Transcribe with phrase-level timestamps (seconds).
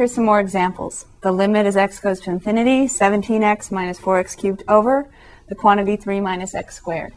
[0.00, 1.04] Here's some more examples.
[1.20, 5.06] The limit as x goes to infinity, 17x minus 4x cubed over
[5.50, 7.12] the quantity 3 minus x squared.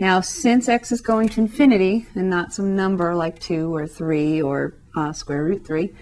[0.00, 4.40] Now, since x is going to infinity and not some number like 2 or 3
[4.40, 5.92] or uh, square root 3,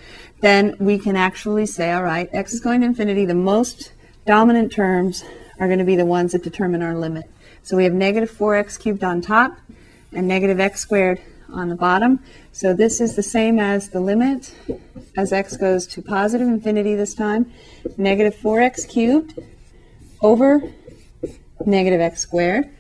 [0.41, 3.25] then we can actually say, all right, x is going to infinity.
[3.25, 3.91] The most
[4.25, 5.25] dominant terms
[5.59, 7.29] are going to be the ones that determine our limit.
[7.65, 9.59] So we have negative 4x cubed on top
[10.13, 11.21] and negative x squared
[11.53, 12.21] on the bottom.
[12.53, 14.55] So this is the same as the limit
[15.17, 17.53] as x goes to positive infinity this time,
[17.97, 19.39] negative 4x cubed
[20.21, 20.63] over
[21.67, 22.71] negative x squared.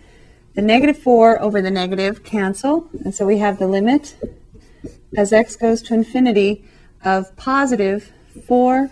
[0.54, 4.16] The negative 4 over the negative cancel, and so we have the limit
[5.16, 6.64] as x goes to infinity
[7.04, 8.90] of positive 4x,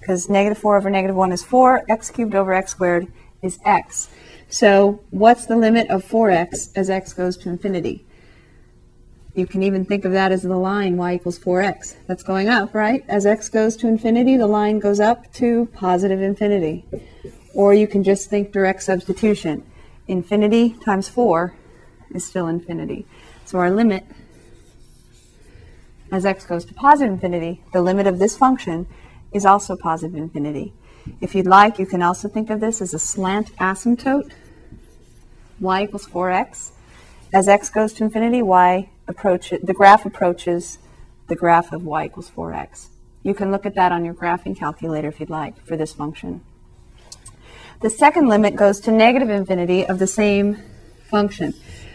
[0.00, 3.08] because negative 4 over negative 1 is 4, x cubed over x squared
[3.42, 4.08] is x.
[4.48, 8.04] So what's the limit of 4x as x goes to infinity?
[9.34, 11.96] You can even think of that as the line y equals 4x.
[12.06, 13.04] That's going up, right?
[13.08, 16.86] As x goes to infinity, the line goes up to positive infinity.
[17.54, 19.64] Or you can just think direct substitution.
[20.08, 21.54] Infinity times 4
[22.14, 23.06] is still infinity.
[23.44, 24.04] So our limit
[26.12, 28.86] as x goes to positive infinity, the limit of this function
[29.32, 30.72] is also positive infinity.
[31.20, 34.30] If you'd like, you can also think of this as a slant asymptote.
[35.60, 36.72] y equals 4x.
[37.32, 40.78] As x goes to infinity, y approach the graph approaches
[41.28, 42.88] the graph of y equals 4x.
[43.22, 46.42] You can look at that on your graphing calculator if you'd like for this function.
[47.80, 50.62] The second limit goes to negative infinity of the same
[51.10, 51.52] function.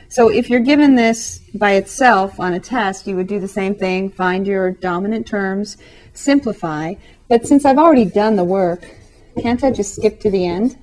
[0.09, 3.75] So if you're given this by itself on a test, you would do the same
[3.75, 5.78] thing, find your dominant terms,
[6.14, 6.96] simplify.
[7.30, 8.94] But since I've already done the work,
[9.40, 10.78] can't I just skip to the end?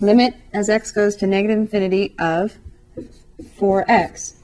[0.00, 2.58] Limit as x goes to negative infinity of
[3.58, 4.34] 4x.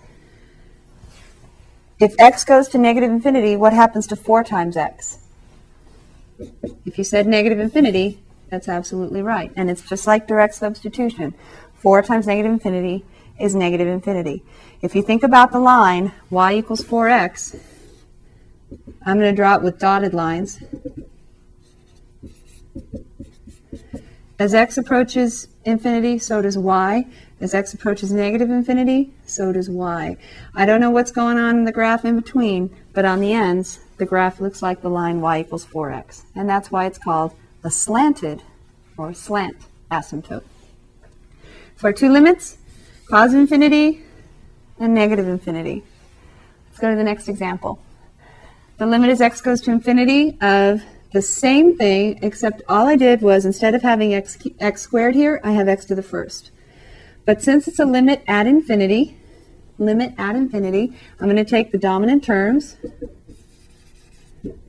[1.99, 5.19] If x goes to negative infinity, what happens to 4 times x?
[6.85, 9.51] If you said negative infinity, that's absolutely right.
[9.57, 11.35] And it's just like direct substitution.
[11.77, 13.05] 4 times negative infinity
[13.41, 14.43] is negative infinity.
[14.83, 17.59] If you think about the line y equals 4x,
[19.05, 20.63] I'm going to draw it with dotted lines.
[24.39, 27.07] As x approaches infinity, so does y.
[27.41, 30.17] As x approaches negative infinity, so does y.
[30.55, 33.81] I don't know what's going on in the graph in between, but on the ends,
[33.97, 36.25] the graph looks like the line y equals 4x.
[36.35, 38.43] And that's why it's called a slanted
[38.99, 39.57] or slant
[39.91, 40.45] asymptote.
[41.75, 42.59] For two limits,
[43.09, 44.03] positive infinity
[44.79, 45.83] and negative infinity.
[46.69, 47.79] Let's go to the next example.
[48.79, 53.23] The limit as x goes to infinity of the same thing, except all I did
[53.23, 56.51] was instead of having x, x squared here, I have x to the first.
[57.25, 59.17] But since it's a limit at infinity,
[59.79, 62.77] limit at infinity, I'm going to take the dominant terms,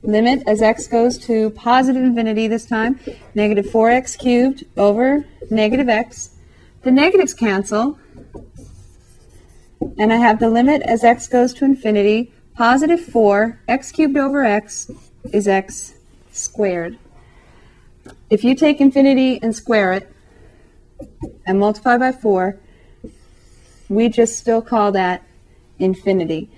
[0.02, 2.98] limit as x goes to positive infinity this time,
[3.34, 6.36] negative 4x cubed over negative x.
[6.82, 7.98] The negatives cancel,
[9.98, 14.44] and I have the limit as x goes to infinity, positive 4, x cubed over
[14.44, 14.90] x
[15.32, 15.94] is x
[16.38, 16.98] squared.
[18.30, 20.12] If you take infinity and square it
[21.46, 22.58] and multiply by 4,
[23.88, 25.22] we just still call that
[25.78, 26.50] infinity.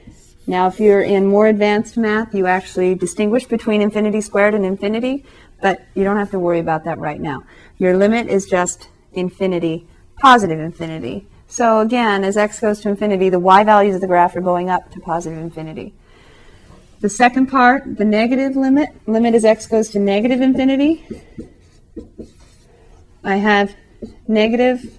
[0.46, 5.24] Now, if you're in more advanced math, you actually distinguish between infinity squared and infinity,
[5.60, 7.44] but you don't have to worry about that right now.
[7.78, 9.86] Your limit is just infinity,
[10.18, 11.26] positive infinity.
[11.46, 14.70] So again, as x goes to infinity, the y values of the graph are going
[14.70, 15.94] up to positive infinity.
[17.00, 21.06] The second part, the negative limit, limit as x goes to negative infinity.
[23.24, 23.74] I have
[24.28, 24.98] negative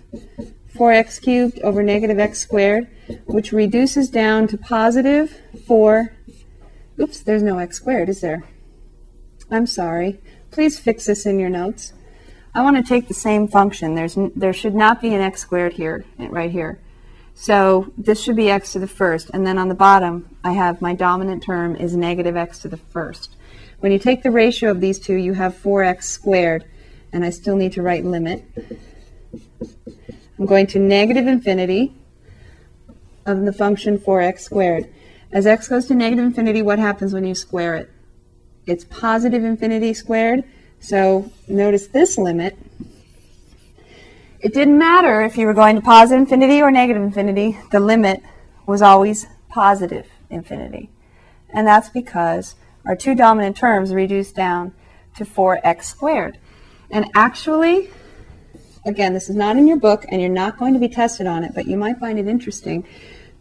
[0.76, 2.88] 4x cubed over negative x squared,
[3.26, 6.12] which reduces down to positive 4.
[7.00, 8.44] Oops, there's no x squared, is there?
[9.52, 10.20] I'm sorry.
[10.50, 11.94] Please fix this in your notes.
[12.56, 13.94] I want to take the same function.
[13.94, 16.80] There's, there should not be an x squared here, right here.
[17.34, 20.81] So this should be x to the first, and then on the bottom I have
[20.81, 23.36] my dominant term is negative x to the first.
[23.79, 26.66] When you take the ratio of these two, you have 4x squared,
[27.11, 28.46] and I still need to write limit.
[30.38, 31.94] I'm going to negative infinity
[33.26, 34.91] of the function 4x squared.
[35.32, 37.90] As x goes to negative infinity, what happens when you square it?
[38.67, 40.44] It's positive infinity squared.
[40.79, 42.58] So notice this limit
[44.41, 48.23] it didn't matter if you were going to positive infinity or negative infinity, the limit
[48.66, 50.90] was always positive infinity.
[51.49, 52.55] And that's because
[52.85, 54.73] our two dominant terms reduced down
[55.16, 56.40] to 4x squared.
[56.90, 57.90] And actually,
[58.84, 61.44] again, this is not in your book and you're not going to be tested on
[61.44, 62.85] it, but you might find it interesting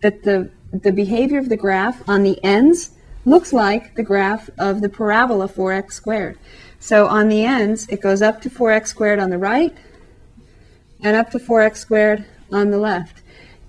[0.02, 2.90] that the, the behavior of the graph on the ends
[3.24, 6.38] looks like the graph of the parabola 4x squared.
[6.78, 9.74] So on the ends, it goes up to 4x squared on the right
[11.02, 13.22] and up to 4x squared on the left.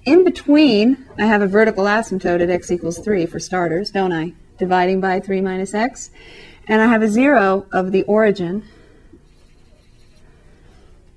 [0.03, 4.33] In between, I have a vertical asymptote at x equals 3 for starters, don't I?
[4.57, 6.09] Dividing by 3 minus x.
[6.67, 8.67] And I have a 0 of the origin.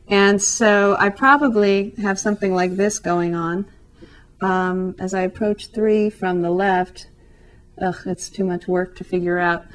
[0.09, 3.67] And so I probably have something like this going on.
[4.43, 7.09] Um, as I approach 3 from the left,
[7.81, 9.65] ugh, it's too much work to figure out.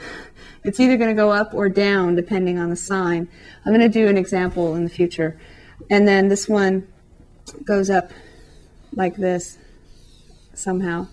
[0.62, 3.30] It's either going to go up or down depending on the sign.
[3.66, 5.40] I'm going to do an example in the future.
[5.90, 6.88] And then this one
[7.64, 8.12] goes up
[8.94, 9.58] like this
[10.54, 11.08] somehow.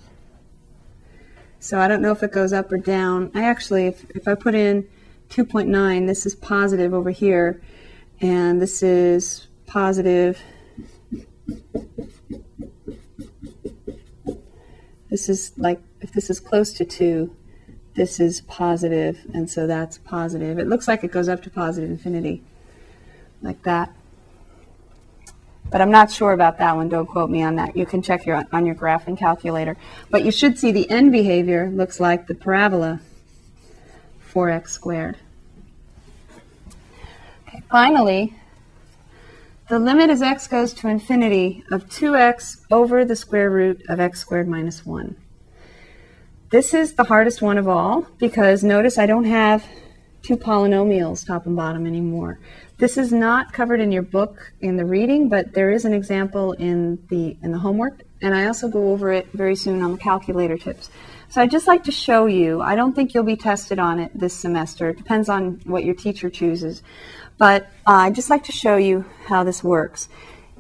[1.60, 3.30] So I don't know if it goes up or down.
[3.34, 4.86] I actually, if, if I put in
[5.30, 7.60] 2.9, this is positive over here,
[8.20, 10.38] and this is positive.
[15.10, 17.34] This is like, if this is close to 2,
[17.94, 20.58] this is positive, and so that's positive.
[20.58, 22.44] It looks like it goes up to positive infinity,
[23.42, 23.94] like that.
[25.70, 26.88] But I'm not sure about that one.
[26.88, 27.76] Don't quote me on that.
[27.76, 29.76] You can check your, on your graphing calculator.
[30.10, 33.00] But you should see the end behavior looks like the parabola
[34.32, 35.16] 4x squared.
[37.48, 38.34] Okay, finally,
[39.68, 44.20] the limit as x goes to infinity of 2x over the square root of x
[44.20, 45.16] squared minus 1.
[46.50, 49.66] This is the hardest one of all because notice I don't have
[50.22, 52.38] two polynomials top and bottom anymore.
[52.78, 56.52] This is not covered in your book in the reading, but there is an example
[56.52, 59.98] in the in the homework, and I also go over it very soon on the
[59.98, 60.90] calculator tips.
[61.28, 62.60] So I'd just like to show you.
[62.60, 64.90] I don't think you'll be tested on it this semester.
[64.90, 66.82] It depends on what your teacher chooses.
[67.38, 70.08] But uh, I'd just like to show you how this works.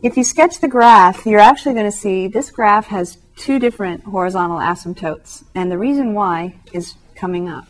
[0.02, 4.04] If you sketch the graph, you're actually going to see this graph has two different
[4.04, 7.66] horizontal asymptotes, and the reason why is coming up.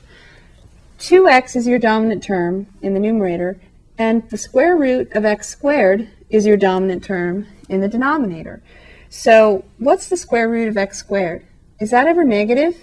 [0.99, 3.61] 2x is your dominant term in the numerator,
[3.99, 8.63] and the square root of x squared is your dominant term in the denominator.
[9.09, 11.47] So what's the square root of x squared?
[11.81, 12.77] Is that ever negative?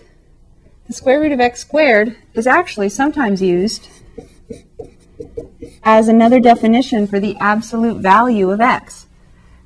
[0.88, 3.90] The square root of x squared is actually sometimes used
[5.84, 9.08] as another definition for the absolute value of x.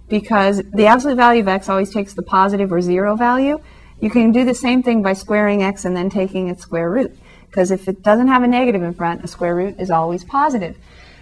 [0.07, 3.59] Because the absolute value of x always takes the positive or zero value.
[4.00, 7.17] You can do the same thing by squaring x and then taking its square root.
[7.57, 10.77] Because if it doesn't have a negative in front, a square root is always positive.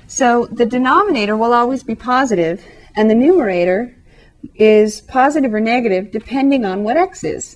[0.05, 2.61] So the denominator will always be positive,
[2.93, 3.95] and the numerator
[4.53, 7.55] is positive or negative depending on what x is.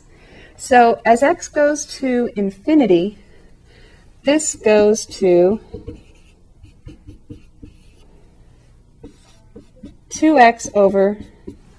[0.56, 3.18] So as x goes to infinity,
[4.24, 5.60] this goes to
[10.08, 11.18] 2x over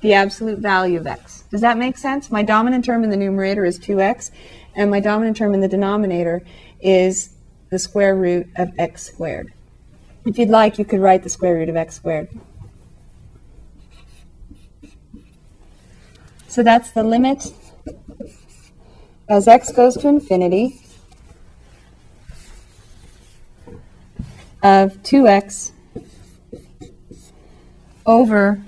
[0.02, 1.44] the absolute value of x.
[1.50, 2.30] Does that make sense?
[2.30, 4.30] My dominant term in the numerator is 2x,
[4.76, 6.42] and my dominant term in the denominator
[6.80, 7.30] is
[7.70, 9.52] the square root of x squared.
[10.24, 12.28] If you'd like, you could write the square root of x squared.
[16.48, 17.52] So that's the limit
[19.28, 20.80] as x goes to infinity
[24.62, 25.70] of 2x
[28.04, 28.60] over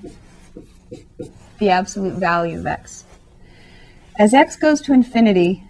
[1.58, 3.04] the absolute value of x.
[4.18, 5.64] As x goes to infinity,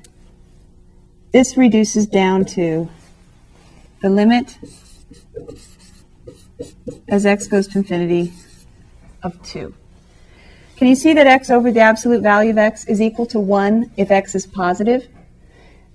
[1.33, 2.89] this reduces down to
[4.03, 4.59] the limit
[7.09, 8.33] as x goes to infinity
[9.23, 9.75] of 2.
[10.77, 13.93] Can you see that x over the absolute value of x is equal to 1
[13.97, 15.09] if x is positive?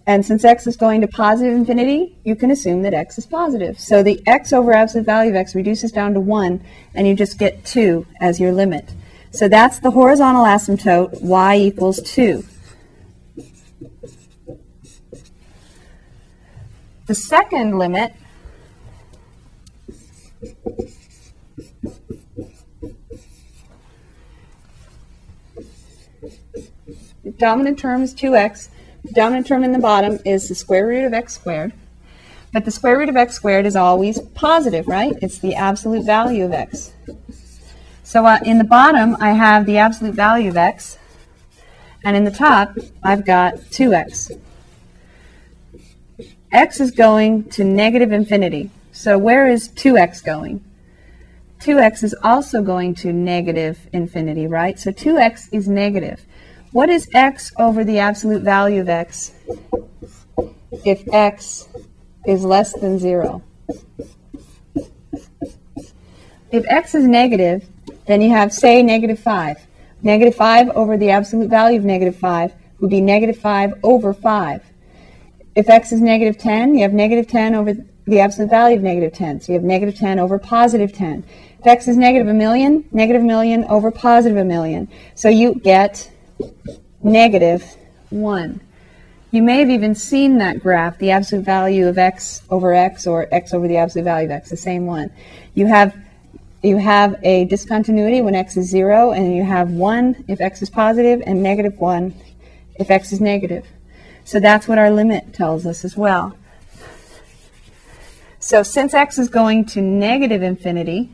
[0.07, 3.79] And since x is going to positive infinity, you can assume that x is positive.
[3.79, 6.63] So the x over absolute value of x reduces down to 1,
[6.95, 8.93] and you just get 2 as your limit.
[9.31, 12.43] So that's the horizontal asymptote, y equals 2.
[17.07, 18.13] The second limit
[27.23, 28.67] the dominant term is 2x.
[29.05, 31.71] The dominant term in the bottom is the square root of x squared.
[32.51, 35.13] But the square root of x squared is always positive, right?
[35.21, 36.91] It's the absolute value of x.
[38.03, 40.97] So uh, in the bottom, I have the absolute value of x.
[42.03, 44.37] And in the top, I've got 2x.
[46.51, 48.69] X is going to negative infinity.
[48.91, 50.63] So where is 2x going?
[51.59, 54.79] 2x is also going to negative infinity, right?
[54.79, 56.25] So 2x is negative.
[56.71, 59.33] What is x over the absolute value of x
[60.85, 61.67] if x
[62.25, 63.41] is less than 0?
[66.51, 67.67] If x is negative,
[68.05, 69.67] then you have, say, negative 5.
[70.01, 74.63] Negative 5 over the absolute value of negative 5 would be negative 5 over 5.
[75.57, 77.73] If x is negative 10, you have negative 10 over
[78.05, 79.41] the absolute value of negative 10.
[79.41, 81.23] So you have negative 10 over positive 10.
[81.59, 84.87] If x is negative a million, negative a million over positive a million.
[85.15, 86.11] So you get
[87.01, 87.75] negative
[88.11, 88.61] 1.
[89.31, 93.27] You may have even seen that graph, the absolute value of x over x or
[93.33, 95.09] x over the absolute value of x, the same one.
[95.55, 95.97] You have
[96.61, 100.69] you have a discontinuity when x is 0, and you have 1 if x is
[100.69, 102.13] positive, and negative 1
[102.79, 103.65] if x is negative.
[104.27, 106.35] So that's what our limit tells us as well.
[108.39, 111.11] So since x is going to negative infinity,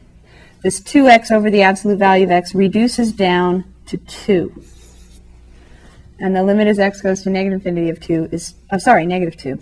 [0.63, 4.63] this 2x over the absolute value of x reduces down to 2.
[6.17, 9.05] And the limit as x goes to negative infinity of 2 is, I'm oh, sorry,
[9.05, 9.59] negative 2.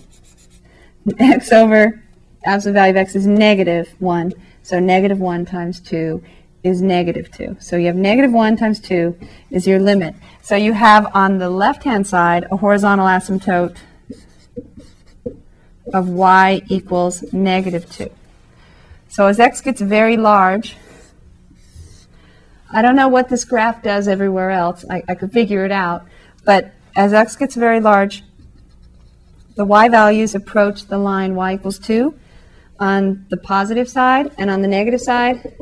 [1.19, 2.01] x over
[2.45, 4.31] absolute value of x is negative 1.
[4.63, 6.23] So negative 1 times 2
[6.63, 7.57] is negative 2.
[7.59, 9.17] So you have negative 1 times 2
[9.49, 10.15] is your limit.
[10.41, 13.77] So you have on the left-hand side a horizontal asymptote
[15.93, 18.09] of y equals negative 2.
[19.09, 20.77] So as x gets very large,
[22.71, 24.85] I don't know what this graph does everywhere else.
[24.89, 26.05] I, I could figure it out.
[26.45, 28.23] But as x gets very large,
[29.55, 32.17] the y values approach the line y equals 2
[32.79, 35.53] on the positive side, and on the negative side,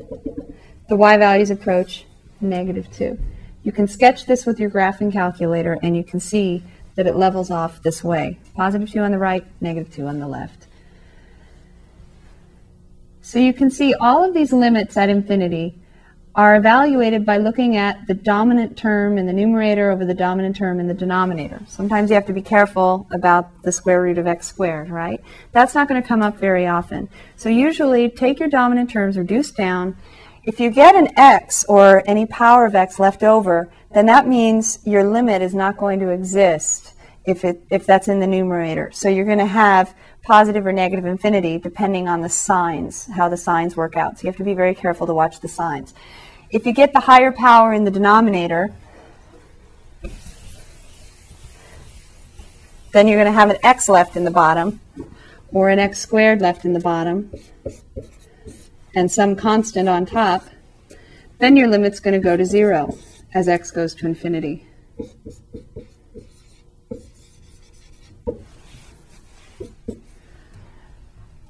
[0.89, 2.05] the y values approach
[2.41, 3.17] negative 2.
[3.63, 6.63] You can sketch this with your graphing calculator, and you can see
[6.96, 8.39] that it levels off this way.
[8.55, 10.67] Positive 2 on the right, negative 2 on the left.
[13.22, 15.75] So you can see all of these limits at infinity
[16.36, 20.79] are evaluated by looking at the dominant term in the numerator over the dominant term
[20.79, 21.60] in the denominator.
[21.67, 25.22] Sometimes you have to be careful about the square root of x squared, right?
[25.51, 27.10] That's not going to come up very often.
[27.36, 29.98] So usually take your dominant terms, reduce down.
[30.50, 34.79] If you get an x or any power of x left over, then that means
[34.84, 38.89] your limit is not going to exist if, it, if that's in the numerator.
[38.91, 43.38] So you're going to have positive or negative infinity depending on the signs, how the
[43.38, 44.18] signs work out.
[44.18, 45.94] So you have to be very careful to watch the signs.
[46.50, 48.74] If you get the higher power in the denominator,
[52.91, 54.82] then you're going to have an x left in the bottom,
[55.51, 57.32] or an x squared left in the bottom,
[58.96, 60.46] and some constant on top.
[61.39, 62.98] Then your limit's going to go to 0
[63.34, 64.65] as x goes to infinity.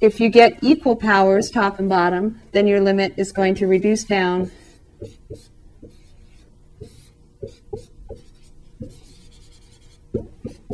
[0.01, 4.05] If you get equal powers, top and bottom, then your limit is going to reduce
[4.05, 4.49] down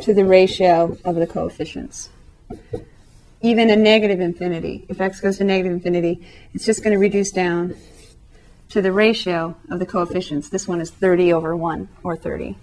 [0.02, 2.10] to the ratio of the coefficients.
[3.46, 6.20] Even a negative infinity, if x goes to negative infinity,
[6.52, 7.76] it's just going to reduce down
[8.70, 10.48] to the ratio of the coefficients.
[10.48, 12.56] This one is 30 over 1, or 30.